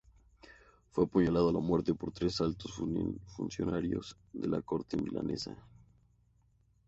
[0.89, 2.73] Fue apuñalado a muerte por tres altos
[3.37, 5.55] funcionarios de la corte milanesa.